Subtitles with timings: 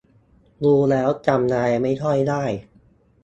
[0.63, 2.43] ดูแล้วจำอะไรไม่ค่อยได้